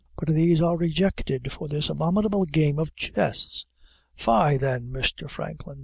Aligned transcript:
But 0.17 0.29
these 0.29 0.63
are 0.63 0.77
rejected 0.77 1.51
for 1.51 1.67
this 1.67 1.87
abominable 1.87 2.43
game 2.45 2.79
of 2.79 2.95
chess. 2.95 3.65
Fie, 4.15 4.57
then, 4.57 4.89
Mr. 4.89 5.29
Franklin! 5.29 5.79